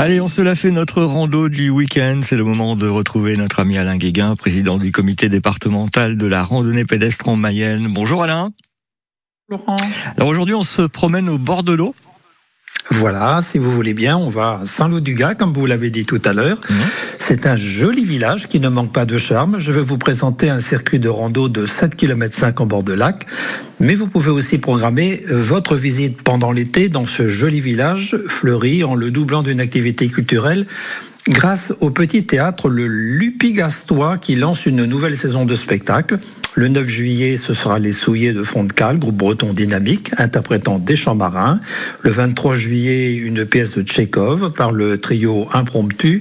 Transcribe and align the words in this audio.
Allez, 0.00 0.20
on 0.20 0.28
se 0.28 0.40
la 0.40 0.54
fait 0.54 0.70
notre 0.70 1.02
rando 1.02 1.48
du 1.48 1.70
week-end. 1.70 2.20
C'est 2.22 2.36
le 2.36 2.44
moment 2.44 2.76
de 2.76 2.86
retrouver 2.86 3.36
notre 3.36 3.58
ami 3.58 3.78
Alain 3.78 3.96
Guéguin, 3.96 4.36
président 4.36 4.78
du 4.78 4.92
comité 4.92 5.28
départemental 5.28 6.16
de 6.16 6.24
la 6.28 6.44
randonnée 6.44 6.84
pédestre 6.84 7.28
en 7.28 7.34
Mayenne. 7.34 7.88
Bonjour 7.90 8.22
Alain. 8.22 8.52
Laurent. 9.48 9.76
Alors 10.16 10.28
aujourd'hui, 10.28 10.54
on 10.54 10.62
se 10.62 10.82
promène 10.82 11.28
au 11.28 11.36
bord 11.36 11.64
de 11.64 11.72
l'eau. 11.72 11.96
Voilà, 12.98 13.38
si 13.42 13.58
vous 13.58 13.70
voulez 13.70 13.94
bien, 13.94 14.16
on 14.16 14.28
va 14.28 14.60
à 14.62 14.66
Saint-Lô-du-Gaz, 14.66 15.36
comme 15.38 15.52
vous 15.52 15.66
l'avez 15.66 15.88
dit 15.88 16.04
tout 16.04 16.20
à 16.24 16.32
l'heure. 16.32 16.60
Mhm. 16.68 16.76
C'est 17.20 17.46
un 17.46 17.54
joli 17.54 18.02
village 18.02 18.48
qui 18.48 18.58
ne 18.58 18.68
manque 18.68 18.92
pas 18.92 19.04
de 19.04 19.16
charme. 19.16 19.60
Je 19.60 19.70
vais 19.70 19.82
vous 19.82 19.98
présenter 19.98 20.50
un 20.50 20.58
circuit 20.58 20.98
de 20.98 21.08
rando 21.08 21.48
de 21.48 21.64
7 21.64 21.94
km 21.94 22.34
5 22.36 22.60
en 22.60 22.66
bord 22.66 22.82
de 22.82 22.92
lac. 22.92 23.24
Mais 23.78 23.94
vous 23.94 24.08
pouvez 24.08 24.32
aussi 24.32 24.58
programmer 24.58 25.22
euh, 25.30 25.40
votre 25.40 25.76
visite 25.76 26.22
pendant 26.22 26.50
l'été 26.50 26.88
dans 26.88 27.04
ce 27.04 27.28
joli 27.28 27.60
village 27.60 28.18
fleuri 28.26 28.82
en 28.82 28.96
le 28.96 29.12
doublant 29.12 29.44
d'une 29.44 29.60
activité 29.60 30.08
culturelle 30.08 30.66
grâce 31.28 31.72
au 31.80 31.90
petit 31.90 32.24
théâtre 32.24 32.68
Le 32.68 32.88
Lupigastois 32.88 34.18
qui 34.18 34.34
lance 34.34 34.66
une 34.66 34.84
nouvelle 34.86 35.16
saison 35.16 35.44
de 35.44 35.54
spectacle. 35.54 36.18
Le 36.54 36.68
9 36.68 36.86
juillet, 36.86 37.36
ce 37.36 37.52
sera 37.52 37.78
Les 37.78 37.92
Souillés 37.92 38.32
de 38.32 38.42
Fond 38.42 38.64
de 38.64 38.72
Cale, 38.72 38.98
groupe 38.98 39.16
breton 39.16 39.52
dynamique, 39.52 40.10
interprétant 40.18 40.78
des 40.78 40.96
chants 40.96 41.14
marins. 41.14 41.60
Le 42.02 42.10
23 42.10 42.54
juillet, 42.54 43.14
une 43.14 43.44
pièce 43.44 43.76
de 43.76 43.82
Tchekhov 43.82 44.52
par 44.52 44.72
le 44.72 44.98
trio 44.98 45.46
Impromptu. 45.52 46.20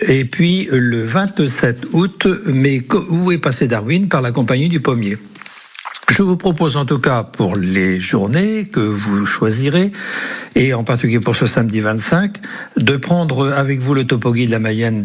Et 0.00 0.24
puis 0.24 0.68
le 0.70 1.02
27 1.02 1.86
août, 1.92 2.26
Mais 2.46 2.82
où 3.10 3.32
est 3.32 3.38
passé 3.38 3.66
Darwin? 3.66 4.08
Par 4.08 4.22
la 4.22 4.32
compagnie 4.32 4.68
du 4.68 4.80
Pommier. 4.80 5.18
Je 6.16 6.22
vous 6.22 6.36
propose 6.36 6.76
en 6.76 6.84
tout 6.84 7.00
cas 7.00 7.24
pour 7.24 7.56
les 7.56 7.98
journées 7.98 8.66
que 8.66 8.78
vous 8.78 9.26
choisirez, 9.26 9.90
et 10.54 10.72
en 10.72 10.84
particulier 10.84 11.18
pour 11.18 11.34
ce 11.34 11.46
samedi 11.46 11.80
25, 11.80 12.36
de 12.76 12.96
prendre 12.96 13.50
avec 13.52 13.80
vous 13.80 13.94
le 13.94 14.04
topoguide 14.04 14.46
de 14.46 14.52
la 14.52 14.60
Mayenne 14.60 15.02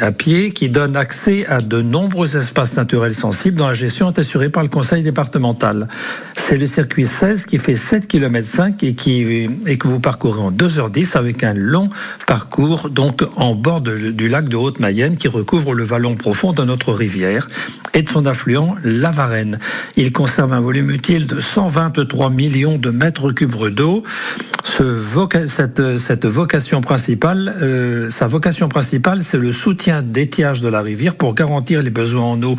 à 0.00 0.10
pied 0.10 0.50
qui 0.50 0.68
donne 0.68 0.96
accès 0.96 1.46
à 1.46 1.60
de 1.60 1.80
nombreux 1.82 2.36
espaces 2.36 2.76
naturels 2.76 3.14
sensibles 3.14 3.58
dont 3.58 3.68
la 3.68 3.74
gestion 3.74 4.10
est 4.10 4.18
assurée 4.18 4.48
par 4.48 4.64
le 4.64 4.68
conseil 4.68 5.04
départemental. 5.04 5.86
C'est 6.34 6.56
le 6.56 6.66
circuit 6.66 7.06
16 7.06 7.46
qui 7.46 7.60
fait 7.60 7.76
7 7.76 8.08
km 8.08 8.44
5 8.44 8.82
et, 8.82 8.94
qui, 8.94 9.48
et 9.66 9.78
que 9.78 9.86
vous 9.86 10.00
parcourez 10.00 10.40
en 10.40 10.50
2h10 10.50 11.16
avec 11.16 11.44
un 11.44 11.54
long 11.54 11.90
parcours 12.26 12.90
donc 12.90 13.22
en 13.36 13.54
bord 13.54 13.82
du 13.82 14.28
lac 14.28 14.48
de 14.48 14.56
Haute-Mayenne 14.56 15.16
qui 15.16 15.28
recouvre 15.28 15.74
le 15.74 15.84
vallon 15.84 16.16
profond 16.16 16.52
de 16.52 16.64
notre 16.64 16.92
rivière 16.92 17.46
et 17.94 18.02
de 18.02 18.08
son 18.08 18.26
affluent, 18.26 18.76
la 18.82 19.10
Varenne. 19.10 19.58
Il 19.96 20.12
conserve 20.40 20.54
un 20.54 20.60
volume 20.60 20.90
utile 20.90 21.26
de 21.26 21.38
123 21.38 22.30
millions 22.30 22.78
de 22.78 22.88
mètres 22.88 23.30
cubes 23.32 23.68
d'eau. 23.68 24.02
Cette, 24.64 26.24
vocation 26.24 26.80
principale, 26.80 27.54
euh, 27.60 28.08
sa 28.08 28.26
vocation 28.26 28.70
principale, 28.70 29.22
c'est 29.22 29.36
le 29.36 29.52
soutien 29.52 30.00
d'étiage 30.00 30.62
de 30.62 30.70
la 30.70 30.80
rivière 30.80 31.14
pour 31.14 31.34
garantir 31.34 31.82
les 31.82 31.90
besoins 31.90 32.22
en 32.24 32.42
eau 32.42 32.56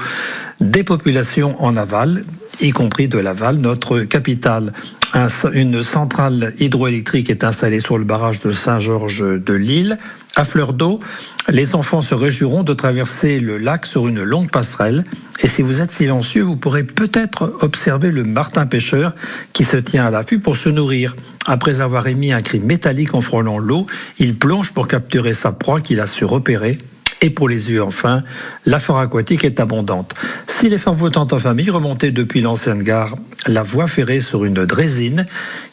des 0.59 0.83
populations 0.83 1.59
en 1.59 1.75
aval, 1.75 2.21
y 2.59 2.69
compris 2.69 3.07
de 3.07 3.17
l'aval, 3.17 3.57
notre 3.57 4.01
capitale. 4.01 4.73
Un- 5.15 5.27
une 5.51 5.81
centrale 5.81 6.53
hydroélectrique 6.59 7.31
est 7.31 7.43
installée 7.43 7.79
sur 7.79 7.97
le 7.97 8.03
barrage 8.03 8.41
de 8.41 8.51
Saint-Georges 8.51 9.23
de 9.25 9.53
Lille. 9.53 9.97
À 10.37 10.45
fleur 10.45 10.71
d'eau, 10.71 11.01
les 11.49 11.75
enfants 11.75 11.99
se 11.99 12.15
réjouiront 12.15 12.63
de 12.63 12.73
traverser 12.73 13.39
le 13.39 13.57
lac 13.57 13.85
sur 13.85 14.07
une 14.07 14.23
longue 14.23 14.49
passerelle. 14.49 15.03
Et 15.41 15.49
si 15.49 15.61
vous 15.61 15.81
êtes 15.81 15.91
silencieux, 15.91 16.43
vous 16.43 16.55
pourrez 16.55 16.83
peut-être 16.83 17.53
observer 17.59 18.11
le 18.11 18.23
martin 18.23 18.65
pêcheur 18.65 19.13
qui 19.51 19.65
se 19.65 19.75
tient 19.75 20.05
à 20.05 20.09
l'affût 20.09 20.39
pour 20.39 20.55
se 20.55 20.69
nourrir. 20.69 21.17
Après 21.47 21.81
avoir 21.81 22.07
émis 22.07 22.31
un 22.31 22.39
cri 22.39 22.59
métallique 22.59 23.13
en 23.13 23.19
frôlant 23.19 23.57
l'eau, 23.57 23.87
il 24.19 24.35
plonge 24.35 24.71
pour 24.71 24.87
capturer 24.87 25.33
sa 25.33 25.51
proie 25.51 25.81
qu'il 25.81 25.99
a 25.99 26.07
su 26.07 26.23
repérer. 26.23 26.77
Et 27.23 27.29
pour 27.29 27.49
les 27.49 27.69
yeux, 27.69 27.83
enfin, 27.83 28.23
la 28.65 28.79
forêt 28.79 29.03
aquatique 29.03 29.43
est 29.43 29.59
abondante. 29.59 30.15
Si 30.47 30.69
l'effort 30.69 30.95
vous 30.95 31.09
tente 31.09 31.33
en 31.33 31.39
famille, 31.39 31.69
remontez 31.69 32.11
depuis 32.11 32.41
l'ancienne 32.41 32.81
gare 32.81 33.15
la 33.47 33.63
voie 33.63 33.87
ferrée 33.87 34.21
sur 34.21 34.45
une 34.45 34.65
drésine 34.65 35.25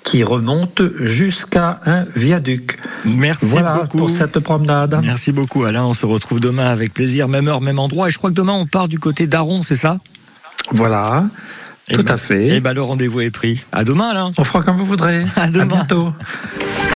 qui 0.02 0.24
remonte 0.24 0.82
jusqu'à 1.00 1.80
un 1.86 2.04
viaduc. 2.16 2.78
Merci 3.16 3.46
voilà 3.46 3.74
beaucoup. 3.74 3.96
pour 3.98 4.10
cette 4.10 4.38
promenade. 4.40 4.98
Merci 5.02 5.32
beaucoup 5.32 5.64
Alain. 5.64 5.84
On 5.84 5.92
se 5.92 6.06
retrouve 6.06 6.40
demain 6.40 6.66
avec 6.70 6.92
plaisir, 6.94 7.28
même 7.28 7.48
heure, 7.48 7.60
même 7.60 7.78
endroit. 7.78 8.08
Et 8.08 8.10
je 8.12 8.18
crois 8.18 8.30
que 8.30 8.34
demain, 8.36 8.52
on 8.54 8.66
part 8.66 8.88
du 8.88 8.98
côté 8.98 9.26
d'Aron, 9.26 9.62
c'est 9.62 9.76
ça? 9.76 9.98
Voilà, 10.72 11.24
Eh 11.88 11.94
tout 11.94 12.02
ben- 12.02 12.14
à 12.14 12.16
fait. 12.16 12.48
Eh 12.56 12.60
ben, 12.60 12.72
le 12.74 12.82
rendez-vous 12.82 13.20
est 13.20 13.30
pris. 13.30 13.64
À 13.72 13.84
demain 13.84 14.10
Alain. 14.10 14.28
On 14.36 14.44
fera 14.44 14.62
comme 14.62 14.76
vous 14.76 14.84
voudrez. 14.86 15.24
À 15.36 15.48
demain. 15.48 15.66
bientôt. 15.66 16.12